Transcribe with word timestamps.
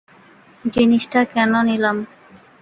জিনিসটা 0.65 1.19
কেন 1.33 1.51
নিলাম? 1.67 1.97